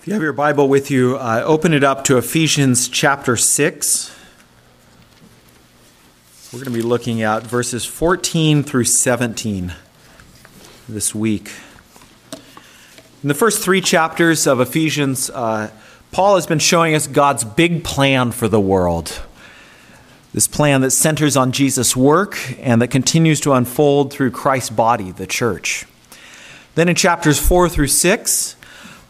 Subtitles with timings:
[0.00, 4.16] If you have your Bible with you, uh, open it up to Ephesians chapter 6.
[6.50, 9.74] We're going to be looking at verses 14 through 17
[10.88, 11.50] this week.
[13.22, 15.70] In the first three chapters of Ephesians, uh,
[16.12, 19.20] Paul has been showing us God's big plan for the world.
[20.32, 25.10] This plan that centers on Jesus' work and that continues to unfold through Christ's body,
[25.10, 25.84] the church.
[26.74, 28.56] Then in chapters 4 through 6,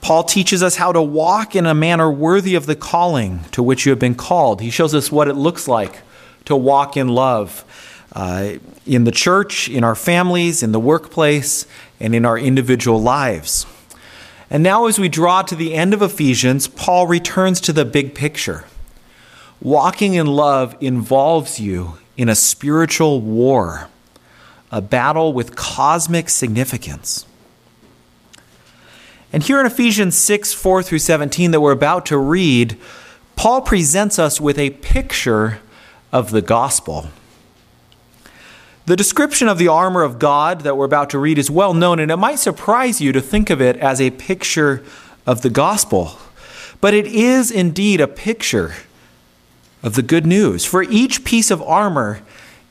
[0.00, 3.84] Paul teaches us how to walk in a manner worthy of the calling to which
[3.84, 4.60] you have been called.
[4.60, 6.00] He shows us what it looks like
[6.46, 7.64] to walk in love
[8.12, 8.54] uh,
[8.86, 11.66] in the church, in our families, in the workplace,
[12.00, 13.66] and in our individual lives.
[14.48, 18.14] And now, as we draw to the end of Ephesians, Paul returns to the big
[18.14, 18.64] picture.
[19.60, 23.88] Walking in love involves you in a spiritual war,
[24.72, 27.26] a battle with cosmic significance.
[29.32, 32.76] And here in Ephesians 6 4 through 17, that we're about to read,
[33.36, 35.60] Paul presents us with a picture
[36.12, 37.08] of the gospel.
[38.86, 42.00] The description of the armor of God that we're about to read is well known,
[42.00, 44.82] and it might surprise you to think of it as a picture
[45.26, 46.18] of the gospel.
[46.80, 48.74] But it is indeed a picture
[49.82, 50.64] of the good news.
[50.64, 52.22] For each piece of armor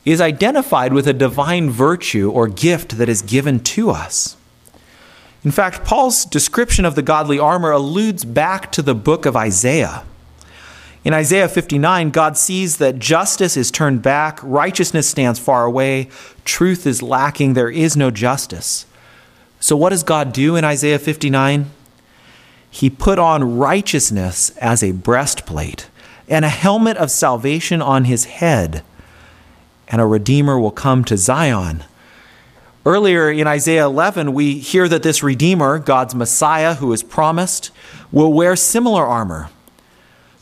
[0.04, 4.36] is identified with a divine virtue or gift that is given to us.
[5.42, 10.04] In fact, Paul's description of the godly armor alludes back to the book of Isaiah.
[11.02, 16.10] In Isaiah 59, God sees that justice is turned back, righteousness stands far away,
[16.44, 18.84] truth is lacking, there is no justice.
[19.60, 21.70] So, what does God do in Isaiah 59?
[22.70, 25.88] He put on righteousness as a breastplate
[26.28, 28.82] and a helmet of salvation on his head,
[29.88, 31.84] and a Redeemer will come to Zion
[32.86, 37.70] Earlier in Isaiah 11, we hear that this Redeemer, God's Messiah, who is promised,
[38.10, 39.50] will wear similar armor.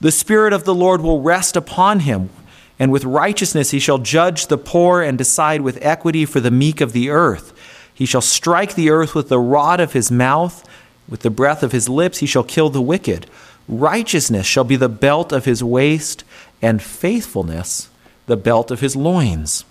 [0.00, 2.30] The Spirit of the Lord will rest upon him,
[2.78, 6.80] and with righteousness he shall judge the poor and decide with equity for the meek
[6.80, 7.52] of the earth.
[7.92, 10.64] He shall strike the earth with the rod of his mouth,
[11.08, 13.26] with the breath of his lips he shall kill the wicked.
[13.66, 16.22] Righteousness shall be the belt of his waist,
[16.62, 17.88] and faithfulness
[18.26, 19.64] the belt of his loins.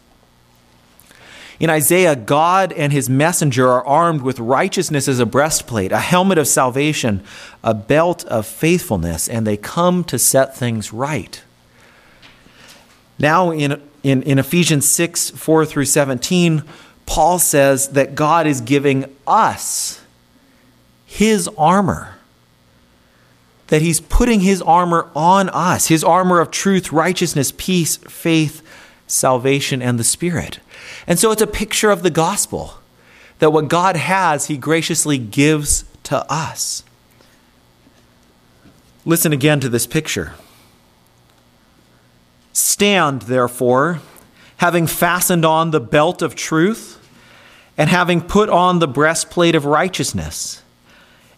[1.59, 6.38] In Isaiah, God and his messenger are armed with righteousness as a breastplate, a helmet
[6.38, 7.23] of salvation,
[7.63, 11.41] a belt of faithfulness, and they come to set things right.
[13.18, 16.63] Now, in, in, in Ephesians 6 4 through 17,
[17.07, 20.01] Paul says that God is giving us
[21.06, 22.16] his armor.
[23.68, 28.62] That he's putting his armor on us, his armor of truth, righteousness, peace, faith,
[29.07, 30.59] salvation, and the Spirit.
[31.05, 32.75] And so it's a picture of the gospel
[33.39, 36.83] that what God has, He graciously gives to us.
[39.05, 40.33] Listen again to this picture.
[42.53, 44.01] Stand, therefore,
[44.57, 46.95] having fastened on the belt of truth,
[47.77, 50.63] and having put on the breastplate of righteousness,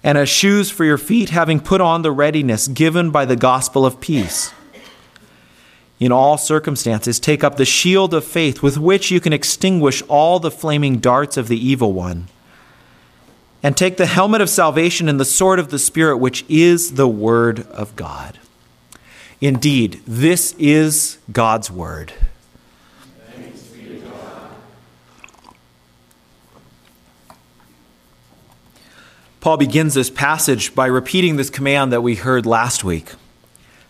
[0.02, 3.86] and as shoes for your feet, having put on the readiness given by the gospel
[3.86, 4.54] of peace
[6.00, 10.40] in all circumstances, take up the shield of faith with which you can extinguish all
[10.40, 12.28] the flaming darts of the evil one.
[13.62, 17.10] And take the helmet of salvation and the sword of the Spirit, which is the
[17.10, 18.40] Word of God.
[19.42, 22.14] Indeed, this is God's Word.
[29.42, 33.14] Paul begins this passage by repeating this command that we heard last week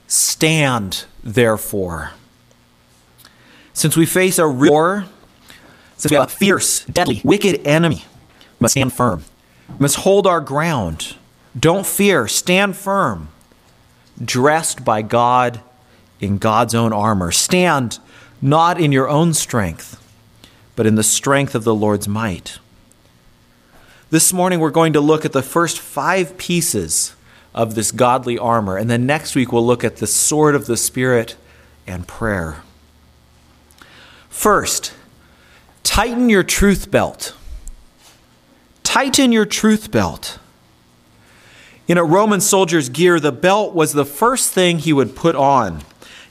[0.08, 2.12] Stand, therefore.
[3.74, 5.06] Since we face a real war,
[5.96, 8.06] since we have a fierce, deadly, wicked enemy,
[8.40, 9.24] we must stand firm.
[9.69, 11.16] We must hold our ground.
[11.57, 13.30] Don't fear, stand firm,
[14.24, 15.62] dressed by God
[16.19, 17.31] in God's own armor.
[17.31, 18.00] Stand
[18.41, 20.01] not in your own strength,
[20.75, 22.59] but in the strength of the Lord's might.
[24.09, 27.13] This morning, we're going to look at the first five pieces
[27.60, 28.78] of this godly armor.
[28.78, 31.36] And then next week, we'll look at the sword of the Spirit
[31.86, 32.64] and prayer.
[34.30, 34.94] First,
[35.84, 37.36] tighten your truth belt.
[38.84, 40.40] Tighten your truth belt.
[41.86, 45.82] In a Roman soldier's gear, the belt was the first thing he would put on.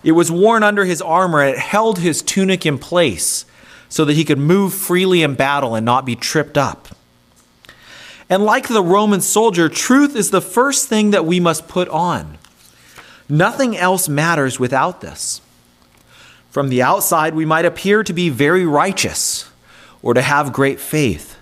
[0.02, 3.44] It was worn under his armor and it held his tunic in place
[3.90, 6.88] so that he could move freely in battle and not be tripped up.
[8.30, 12.38] And like the Roman soldier, truth is the first thing that we must put on.
[13.28, 15.40] Nothing else matters without this.
[16.50, 19.50] From the outside, we might appear to be very righteous
[20.02, 21.36] or to have great faith.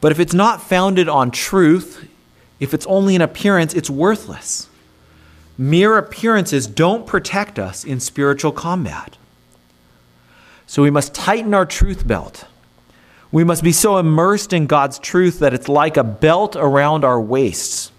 [0.00, 2.08] But if it's not founded on truth,
[2.60, 4.68] If it's only an appearance, it's worthless.
[5.56, 9.16] Mere appearances don't protect us in spiritual combat.
[10.66, 12.46] So we must tighten our truth belt.
[13.30, 17.20] We must be so immersed in God's truth that it's like a belt around our
[17.20, 17.92] waists.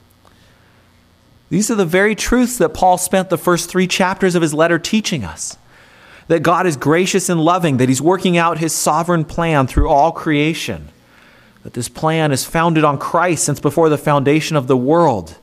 [1.49, 4.79] These are the very truths that Paul spent the first three chapters of his letter
[4.79, 5.57] teaching us.
[6.27, 10.11] That God is gracious and loving, that he's working out his sovereign plan through all
[10.11, 10.89] creation,
[11.63, 15.37] that this plan is founded on Christ since before the foundation of the world,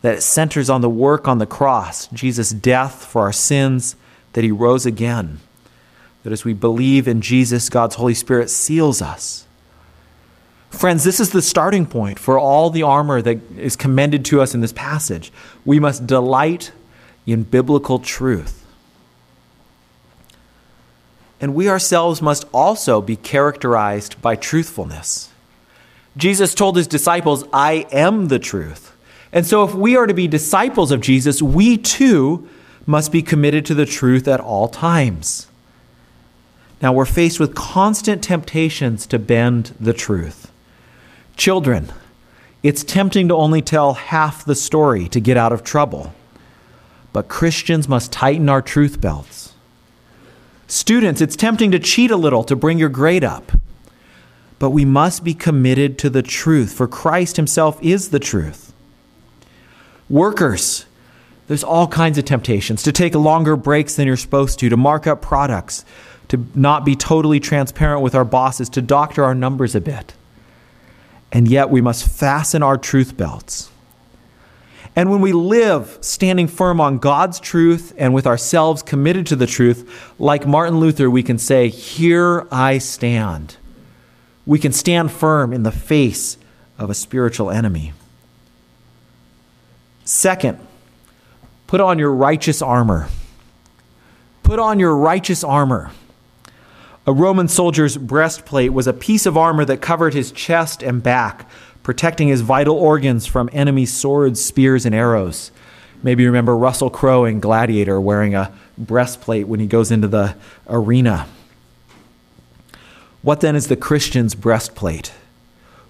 [0.00, 3.94] that it centers on the work on the cross, Jesus' death for our sins,
[4.32, 5.40] that he rose again,
[6.22, 9.46] that as we believe in Jesus, God's Holy Spirit seals us.
[10.70, 14.54] Friends, this is the starting point for all the armor that is commended to us
[14.54, 15.30] in this passage.
[15.64, 16.72] We must delight
[17.26, 18.64] in biblical truth.
[21.40, 25.28] And we ourselves must also be characterized by truthfulness.
[26.16, 28.96] Jesus told his disciples, I am the truth.
[29.32, 32.48] And so, if we are to be disciples of Jesus, we too
[32.86, 35.48] must be committed to the truth at all times.
[36.82, 40.50] Now, we're faced with constant temptations to bend the truth.
[41.36, 41.92] Children,
[42.64, 46.12] it's tempting to only tell half the story to get out of trouble.
[47.12, 49.54] But Christians must tighten our truth belts.
[50.66, 53.52] Students, it's tempting to cheat a little to bring your grade up.
[54.58, 58.72] But we must be committed to the truth, for Christ Himself is the truth.
[60.08, 60.86] Workers,
[61.46, 65.06] there's all kinds of temptations to take longer breaks than you're supposed to, to mark
[65.06, 65.84] up products,
[66.32, 70.14] to not be totally transparent with our bosses, to doctor our numbers a bit.
[71.30, 73.70] And yet we must fasten our truth belts.
[74.96, 79.46] And when we live standing firm on God's truth and with ourselves committed to the
[79.46, 83.58] truth, like Martin Luther, we can say, Here I stand.
[84.46, 86.38] We can stand firm in the face
[86.78, 87.92] of a spiritual enemy.
[90.06, 90.66] Second,
[91.66, 93.08] put on your righteous armor.
[94.42, 95.90] Put on your righteous armor.
[97.06, 101.48] A Roman soldier's breastplate was a piece of armor that covered his chest and back
[101.82, 105.50] protecting his vital organs from enemy swords, spears, and arrows.
[106.02, 110.36] Maybe you remember Russell Crowe in Gladiator wearing a breastplate when he goes into the
[110.68, 111.26] arena.
[113.22, 115.12] What then is the Christian's breastplate?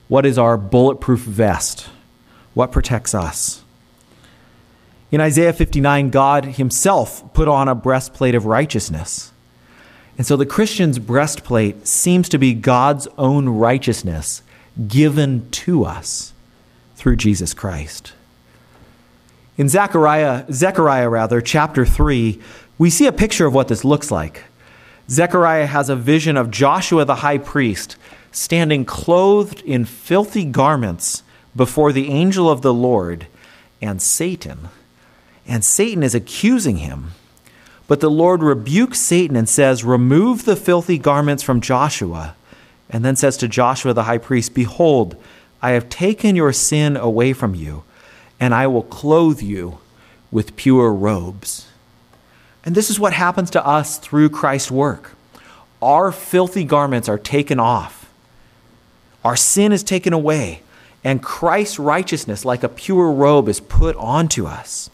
[0.09, 1.89] What is our bulletproof vest?
[2.55, 3.63] What protects us?
[5.11, 9.32] In Isaiah 59, God himself put on a breastplate of righteousness.
[10.19, 14.43] And so the Christian's breastplate seems to be God's own righteousness
[14.89, 16.33] given to us
[16.97, 18.13] through Jesus Christ.
[19.59, 22.41] In Zechariah, Zechariah rather, chapter 3,
[22.79, 24.45] we see a picture of what this looks like.
[25.09, 27.97] Zechariah has a vision of Joshua the high priest
[28.31, 31.23] standing clothed in filthy garments
[31.55, 33.27] before the angel of the Lord
[33.83, 34.69] and Satan.
[35.47, 37.13] And Satan is accusing him.
[37.93, 42.35] But the Lord rebukes Satan and says, Remove the filthy garments from Joshua
[42.89, 45.15] and then says to Joshua the high priest, Behold,
[45.61, 47.85] I have taken your sin away from you,
[48.41, 49.77] and I will clothe you
[50.31, 51.69] with pure robes.
[52.65, 55.15] And this is what happens to us through Christ's work.
[55.83, 58.11] Our filthy garments are taken off,
[59.23, 60.63] our sin is taken away,
[61.05, 64.89] and Christ's righteousness, like a pure robe, is put onto us.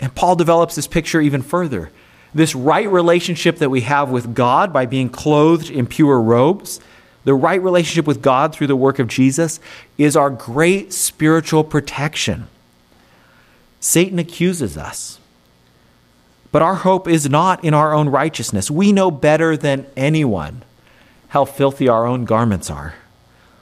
[0.00, 1.90] And Paul develops this picture even further
[2.34, 6.80] this right relationship that we have with God by being clothed in pure robes,
[7.22, 9.60] the right relationship with God through the work of Jesus,
[9.96, 12.48] is our great spiritual protection.
[13.78, 15.20] Satan accuses us.
[16.50, 18.70] But our hope is not in our own righteousness.
[18.70, 20.62] We know better than anyone
[21.28, 22.94] how filthy our own garments are.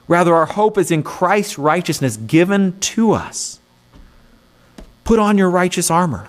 [0.09, 3.61] Rather, our hope is in Christ's righteousness given to us.
[5.05, 6.29] Put on your righteous armor.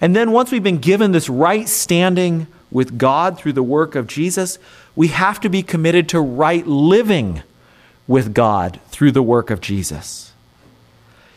[0.00, 4.06] And then once we've been given this right standing with God through the work of
[4.06, 4.58] Jesus,
[4.96, 7.42] we have to be committed to right living
[8.08, 10.32] with God through the work of Jesus.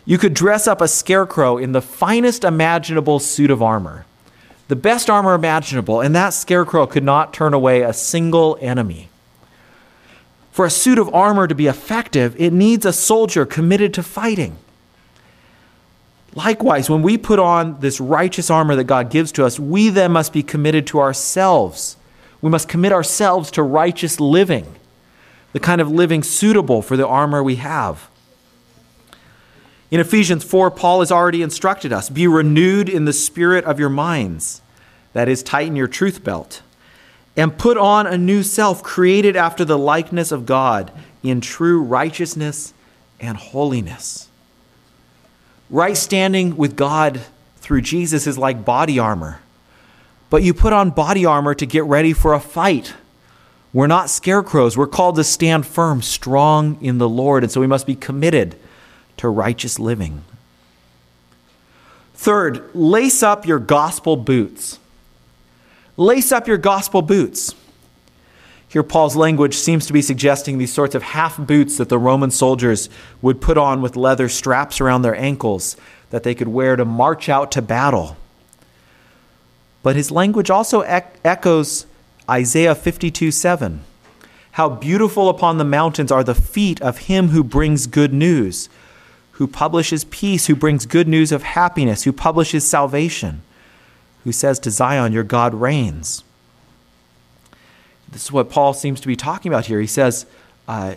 [0.06, 4.06] You could dress up a scarecrow in the finest imaginable suit of armor,
[4.68, 9.10] the best armor imaginable, and that scarecrow could not turn away a single enemy.
[10.52, 14.58] For a suit of armor to be effective, it needs a soldier committed to fighting.
[16.36, 20.12] Likewise, when we put on this righteous armor that God gives to us, we then
[20.12, 21.96] must be committed to ourselves.
[22.42, 24.76] We must commit ourselves to righteous living,
[25.54, 28.10] the kind of living suitable for the armor we have.
[29.90, 33.90] In Ephesians 4, Paul has already instructed us be renewed in the spirit of your
[33.90, 34.62] minds.
[35.14, 36.62] That is, tighten your truth belt.
[37.38, 40.92] And put on a new self created after the likeness of God
[41.24, 42.74] in true righteousness
[43.22, 44.28] and holiness.
[45.70, 47.22] Right standing with God
[47.58, 49.40] through Jesus is like body armor.
[50.30, 52.94] But you put on body armor to get ready for a fight.
[53.74, 54.78] We're not scarecrows.
[54.78, 57.44] We're called to stand firm, strong in the Lord.
[57.44, 58.56] And so we must be committed
[59.18, 60.24] to righteous living.
[62.14, 64.80] Third, lace up your gospel boots.
[65.98, 67.54] Lace up your gospel boots.
[68.76, 72.30] Here, Paul's language seems to be suggesting these sorts of half boots that the Roman
[72.30, 72.90] soldiers
[73.22, 75.78] would put on with leather straps around their ankles
[76.10, 78.18] that they could wear to march out to battle.
[79.82, 81.86] But his language also echoes
[82.30, 83.80] Isaiah 52 7.
[84.52, 88.68] How beautiful upon the mountains are the feet of him who brings good news,
[89.32, 93.42] who publishes peace, who brings good news of happiness, who publishes salvation,
[94.26, 96.26] who says to Zion, Your God reigns.
[98.16, 99.82] This is what Paul seems to be talking about here.
[99.82, 100.26] He says,
[100.70, 100.96] uh,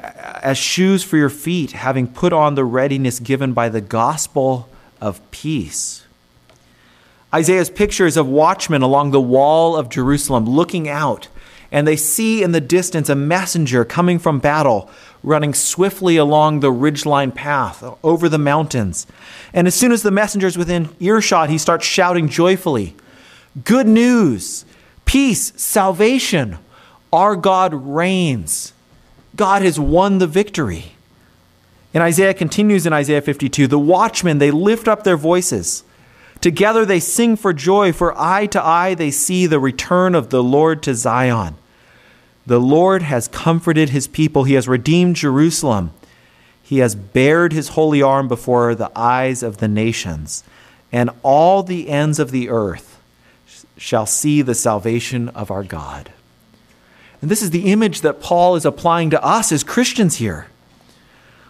[0.00, 4.68] as shoes for your feet, having put on the readiness given by the gospel
[5.00, 6.04] of peace.
[7.34, 11.26] Isaiah's pictures of watchmen along the wall of Jerusalem looking out,
[11.72, 14.88] and they see in the distance a messenger coming from battle,
[15.24, 19.08] running swiftly along the ridgeline path over the mountains.
[19.52, 22.94] And as soon as the messenger is within earshot, he starts shouting joyfully,
[23.64, 24.64] Good news!
[25.08, 26.58] Peace, salvation.
[27.12, 28.74] Our God reigns.
[29.34, 30.92] God has won the victory.
[31.94, 35.82] And Isaiah continues in Isaiah 52 The watchmen, they lift up their voices.
[36.40, 40.42] Together they sing for joy, for eye to eye they see the return of the
[40.42, 41.56] Lord to Zion.
[42.46, 45.90] The Lord has comforted his people, he has redeemed Jerusalem.
[46.62, 50.44] He has bared his holy arm before the eyes of the nations,
[50.92, 52.97] and all the ends of the earth
[53.78, 56.12] shall see the salvation of our God.
[57.22, 60.48] And this is the image that Paul is applying to us as Christians here.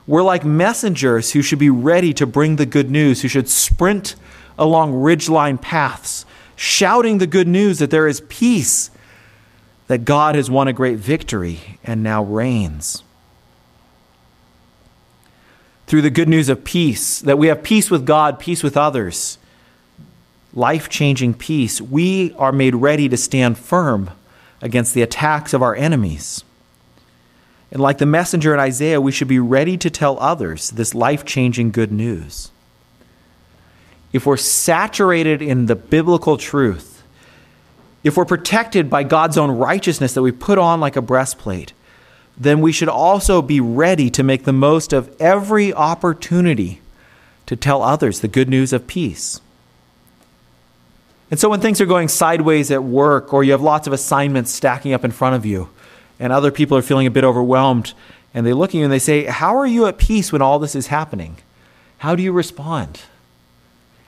[0.07, 4.15] We're like messengers who should be ready to bring the good news, who should sprint
[4.59, 6.25] along ridgeline paths,
[6.57, 8.91] shouting the good news that there is peace,
[9.87, 13.03] that God has won a great victory and now reigns.
[15.87, 19.39] Through the good news of peace, that we have peace with God, peace with others,
[20.55, 24.11] life changing peace, we are made ready to stand firm
[24.61, 26.45] against the attacks of our enemies.
[27.71, 31.25] And like the messenger in Isaiah, we should be ready to tell others this life
[31.25, 32.51] changing good news.
[34.13, 37.03] If we're saturated in the biblical truth,
[38.03, 41.75] if we're protected by God's own righteousness that we put on like a breastplate,
[42.39, 46.81] then we should also be ready to make the most of every opportunity
[47.47, 49.41] to tell others the good news of peace.
[51.31, 54.51] And so when things are going sideways at work or you have lots of assignments
[54.53, 55.69] stacking up in front of you
[56.19, 57.93] and other people are feeling a bit overwhelmed
[58.33, 60.59] and they look at you and they say, How are you at peace when all
[60.59, 61.37] this is happening?
[61.99, 63.03] How do you respond?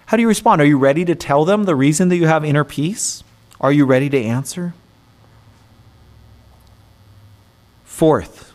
[0.07, 0.61] How do you respond?
[0.61, 3.23] Are you ready to tell them the reason that you have inner peace?
[3.61, 4.75] Are you ready to answer?
[7.85, 8.53] Fourth,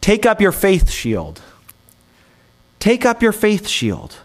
[0.00, 1.40] take up your faith shield.
[2.80, 4.16] Take up your faith shield.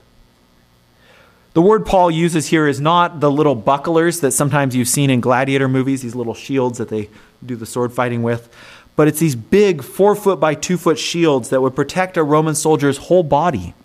[1.53, 5.21] The word Paul uses here is not the little bucklers that sometimes you've seen in
[5.21, 7.09] gladiator movies, these little shields that they
[7.45, 8.51] do the sword fighting with,
[8.95, 12.55] but it's these big four foot by two foot shields that would protect a Roman
[12.55, 13.75] soldier's whole body.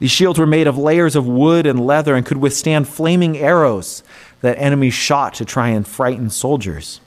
[0.00, 4.02] These shields were made of layers of wood and leather and could withstand flaming arrows
[4.40, 7.00] that enemies shot to try and frighten soldiers.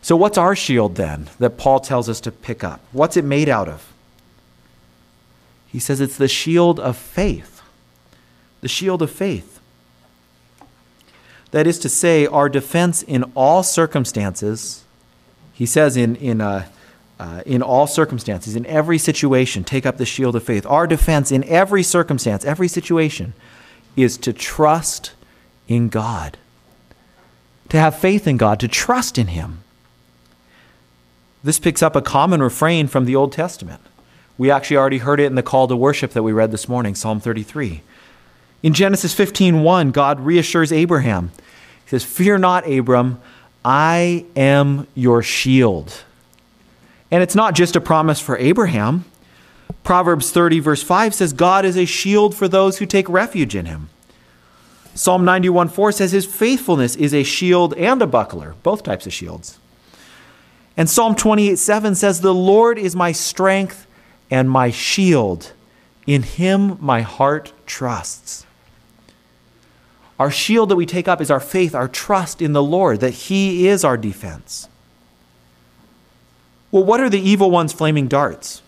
[0.00, 2.80] So, what's our shield then that Paul tells us to pick up?
[2.92, 3.92] What's it made out of?
[5.66, 7.57] He says it's the shield of faith
[8.60, 9.60] the shield of faith.
[11.50, 14.84] That is to say, our defense in all circumstances,
[15.52, 16.66] he says in, in, uh,
[17.18, 20.66] uh, in all circumstances, in every situation, take up the shield of faith.
[20.66, 23.32] Our defense in every circumstance, every situation,
[23.96, 25.12] is to trust
[25.66, 26.36] in God,
[27.70, 29.62] to have faith in God, to trust in Him.
[31.42, 33.80] This picks up a common refrain from the Old Testament.
[34.36, 36.94] We actually already heard it in the call to worship that we read this morning,
[36.94, 37.82] Psalm 33.
[38.62, 41.30] In Genesis 15:1, God reassures Abraham.
[41.84, 43.18] He says, "Fear not, Abram,
[43.64, 46.02] I am your shield."
[47.10, 49.04] And it's not just a promise for Abraham.
[49.84, 53.66] Proverbs 30 verse 5 says God is a shield for those who take refuge in
[53.66, 53.88] him.
[54.94, 59.12] Psalm 91 4 says his faithfulness is a shield and a buckler, both types of
[59.12, 59.58] shields.
[60.76, 63.86] And Psalm 28 7 says, The Lord is my strength
[64.30, 65.52] and my shield.
[66.06, 68.46] In him my heart trusts.
[70.18, 73.14] Our shield that we take up is our faith, our trust in the Lord, that
[73.14, 74.68] He is our defense.
[76.70, 78.62] Well, what are the evil one's flaming darts?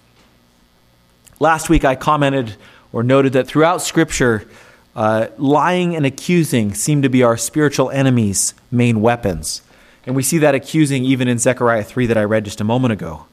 [1.39, 2.57] Last week I commented
[2.93, 4.49] or noted that throughout Scripture,
[4.95, 9.63] uh, lying and accusing seem to be our spiritual enemies' main weapons.
[10.07, 12.93] And we see that accusing even in Zechariah 3 that I read just a moment
[12.93, 13.27] ago.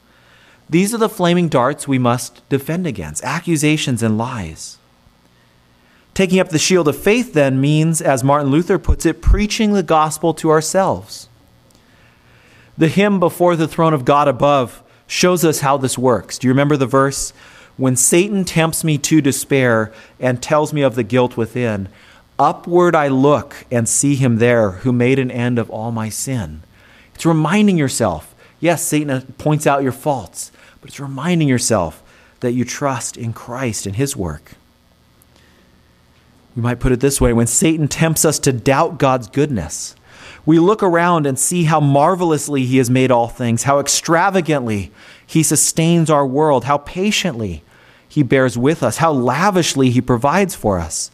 [0.69, 4.77] These are the flaming darts we must defend against accusations and lies.
[6.17, 9.83] Taking up the shield of faith then means, as Martin Luther puts it, preaching the
[9.83, 11.29] gospel to ourselves.
[12.75, 16.39] The hymn before the throne of God above shows us how this works.
[16.39, 17.33] Do you remember the verse?
[17.75, 21.87] When Satan tempts me to despair and tells me of the guilt within,
[22.39, 26.63] upward I look and see him there who made an end of all my sin.
[27.13, 32.01] It's reminding yourself, yes, Satan points out your faults, but it's reminding yourself
[32.39, 34.53] that you trust in Christ and his work.
[36.57, 39.95] You might put it this way when Satan tempts us to doubt God's goodness,
[40.43, 44.91] we look around and see how marvelously He has made all things, how extravagantly
[45.25, 47.63] He sustains our world, how patiently
[48.09, 51.11] He bears with us, how lavishly He provides for us,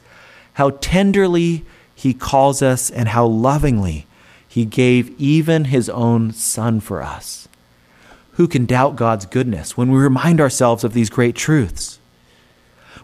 [0.53, 4.07] how tenderly He calls us, and how lovingly
[4.47, 7.49] He gave even His own Son for us.
[8.33, 11.99] Who can doubt God's goodness when we remind ourselves of these great truths?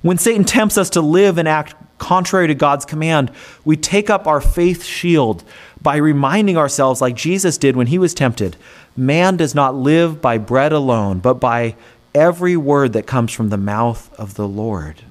[0.02, 3.32] When Satan tempts us to live and act contrary to God's command,
[3.64, 5.44] we take up our faith shield
[5.82, 8.58] by reminding ourselves, like Jesus did when he was tempted,
[8.98, 11.76] man does not live by bread alone, but by
[12.14, 15.04] every word that comes from the mouth of the Lord.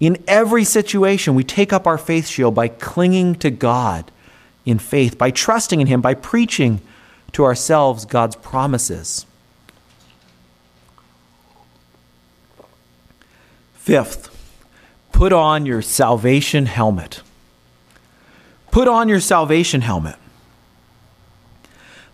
[0.00, 4.10] In every situation, we take up our faith shield by clinging to God
[4.64, 6.80] in faith, by trusting in Him, by preaching
[7.32, 9.26] to ourselves God's promises.
[13.74, 14.31] Fifth,
[15.12, 17.22] put on your salvation helmet.
[18.70, 20.16] Put on your salvation helmet.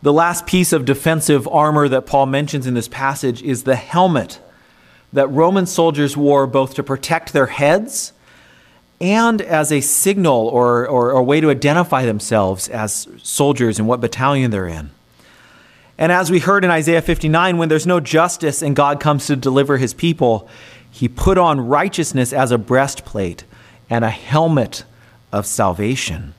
[0.03, 4.41] The last piece of defensive armor that Paul mentions in this passage is the helmet
[5.13, 8.13] that Roman soldiers wore both to protect their heads
[9.01, 14.01] and as a signal or, or, a way to identify themselves as soldiers and what
[14.01, 14.91] battalion they're in.
[15.97, 19.37] And as we heard in Isaiah 59, when there's no justice and God comes to
[19.37, 20.49] deliver his people,
[20.91, 23.45] he put on righteousness as a breastplate
[23.91, 24.85] and a helmet
[25.33, 26.35] of salvation.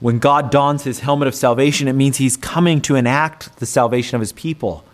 [0.00, 4.14] When God dons his helmet of salvation, it means he's coming to enact the salvation
[4.14, 4.84] of his people.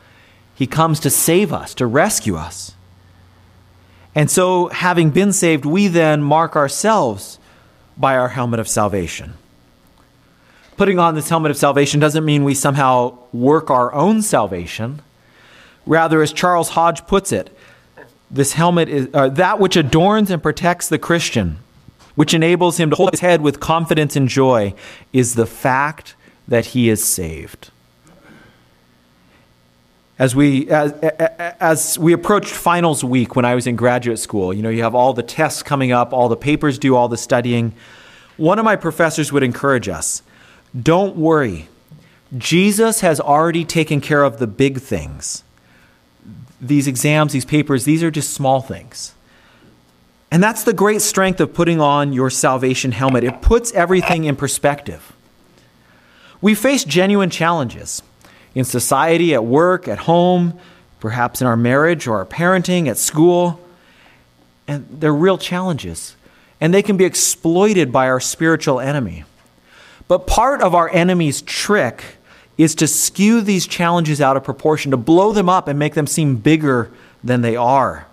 [0.55, 2.75] He comes to save us, to rescue us.
[4.15, 7.39] And so, having been saved, we then mark ourselves
[7.97, 9.35] by our helmet of salvation.
[10.77, 15.03] Putting on this helmet of salvation doesn't mean we somehow work our own salvation.
[15.87, 17.57] Rather, as Charles Hodge puts it,
[18.35, 21.59] this helmet is uh, that which adorns and protects the Christian
[22.15, 24.75] which enables him to hold his head with confidence and joy,
[25.13, 26.15] is the fact
[26.47, 27.71] that he is saved.
[30.17, 34.63] As we, as, as we approached finals week when I was in graduate school, you
[34.63, 37.73] know, you have all the tests coming up, all the papers due, all the studying.
[38.37, 40.23] One of my professors would encourage us
[40.81, 41.69] don't worry.
[42.37, 45.45] Jesus has already taken care of the big things.
[46.67, 49.15] These exams, these papers, these are just small things.
[50.31, 53.23] And that's the great strength of putting on your salvation helmet.
[53.23, 55.13] It puts everything in perspective.
[56.41, 58.03] We face genuine challenges
[58.55, 60.59] in society, at work, at home,
[61.01, 63.61] perhaps in our marriage or our parenting, at school.
[64.67, 66.17] And they're real challenges.
[66.61, 69.25] And they can be exploited by our spiritual enemy.
[70.09, 72.03] But part of our enemy's trick
[72.57, 76.07] is to skew these challenges out of proportion, to blow them up and make them
[76.07, 76.91] seem bigger
[77.23, 78.07] than they are.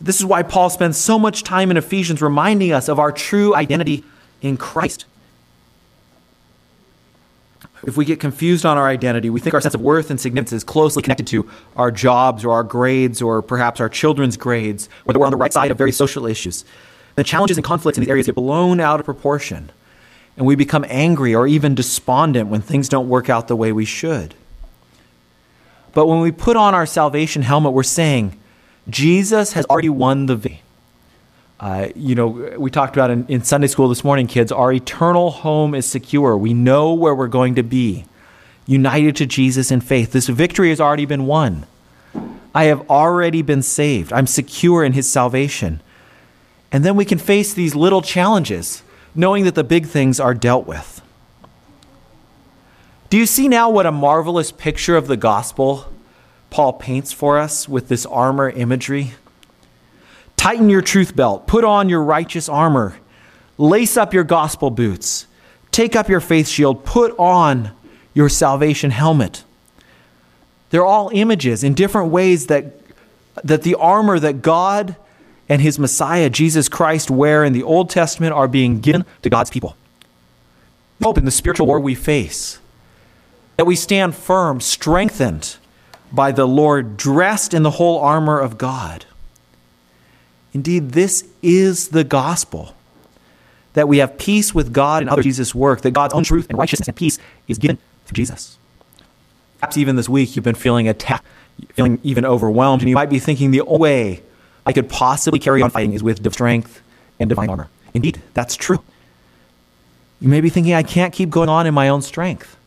[0.00, 3.54] This is why Paul spends so much time in Ephesians reminding us of our true
[3.54, 4.04] identity
[4.42, 5.06] in Christ.
[7.84, 10.52] If we get confused on our identity, we think our sense of worth and significance
[10.52, 15.18] is closely connected to our jobs or our grades or perhaps our children's grades, that
[15.18, 16.64] we're on the right side of very social issues.
[17.14, 19.70] The challenges and conflicts in these areas get blown out of proportion,
[20.38, 23.84] and we become angry or even despondent when things don't work out the way we
[23.84, 24.34] should.
[25.92, 28.38] But when we put on our salvation helmet, we're saying,
[28.88, 30.62] Jesus has already won the victory.
[31.60, 35.32] Uh, you know, we talked about in, in Sunday school this morning, kids, our eternal
[35.32, 36.36] home is secure.
[36.36, 38.04] We know where we're going to be,
[38.64, 40.12] united to Jesus in faith.
[40.12, 41.66] This victory has already been won.
[42.54, 44.12] I have already been saved.
[44.12, 45.80] I'm secure in his salvation.
[46.70, 48.84] And then we can face these little challenges,
[49.18, 51.02] knowing that the big things are dealt with.
[53.10, 55.92] Do you see now what a marvelous picture of the gospel
[56.50, 59.12] Paul paints for us with this armor imagery.
[60.36, 62.96] Tighten your truth belt, put on your righteous armor,
[63.58, 65.26] lace up your gospel boots,
[65.70, 67.72] take up your faith shield, put on
[68.14, 69.44] your salvation helmet.
[70.70, 72.74] They're all images in different ways that
[73.44, 74.96] that the armor that God
[75.48, 79.50] and his Messiah, Jesus Christ, wear in the Old Testament are being given to God's
[79.50, 79.76] people.
[81.02, 82.58] Hope in the spiritual war we face,
[83.56, 85.56] that we stand firm, strengthened
[86.12, 89.04] by the Lord, dressed in the whole armor of God.
[90.52, 92.74] Indeed, this is the gospel
[93.74, 96.58] that we have peace with God and other Jesus' work, that God's own truth and
[96.58, 98.58] righteousness and peace is given through Jesus.
[99.60, 101.24] Perhaps even this week you've been feeling attacked,
[101.74, 104.22] feeling even overwhelmed, and you might be thinking the only way
[104.68, 106.82] I could possibly carry on fighting is with strength
[107.18, 107.70] and divine armor.
[107.94, 108.82] Indeed, that's true.
[110.20, 112.58] You may be thinking, I can't keep going on in my own strength.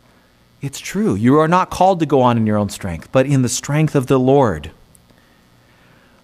[0.63, 1.13] It's true.
[1.13, 3.93] You are not called to go on in your own strength, but in the strength
[3.93, 4.71] of the Lord.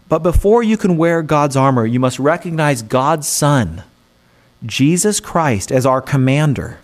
[0.09, 3.83] But before you can wear God's armor, you must recognize God's Son,
[4.65, 6.79] Jesus Christ, as our commander,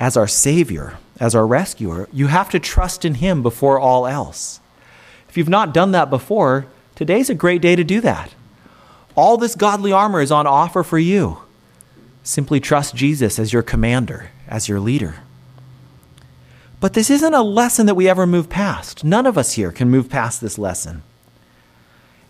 [0.00, 2.08] as our Savior, as our rescuer.
[2.10, 4.60] You have to trust in Him before all else.
[5.28, 8.34] If you've not done that before, today's a great day to do that.
[9.14, 11.38] All this godly armor is on offer for you.
[12.24, 15.16] Simply trust Jesus as your commander, as your leader.
[16.80, 19.04] But this isn't a lesson that we ever move past.
[19.04, 21.02] None of us here can move past this lesson.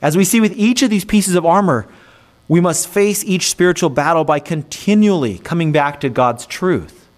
[0.00, 1.88] As we see with each of these pieces of armor,
[2.48, 7.09] we must face each spiritual battle by continually coming back to God's truth,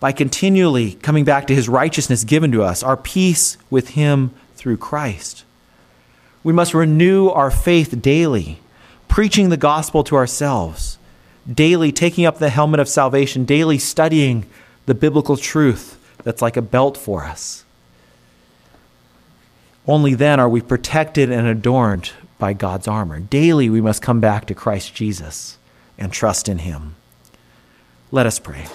[0.00, 4.78] by continually coming back to his righteousness given to us, our peace with him through
[4.78, 5.44] Christ.
[6.44, 8.60] We must renew our faith daily,
[9.08, 10.98] preaching the gospel to ourselves,
[11.52, 14.46] daily taking up the helmet of salvation, daily studying
[14.86, 17.64] the biblical truth that's like a belt for us.
[19.86, 23.20] Only then are we protected and adorned by God's armor.
[23.20, 25.58] Daily we must come back to Christ Jesus
[25.96, 26.96] and trust in him.
[28.10, 28.66] Let us pray.